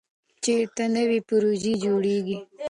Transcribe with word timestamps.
چېرته 0.43 0.83
نوې 0.95 1.19
پروژې 1.29 1.73
جوړېږي؟ 1.83 2.37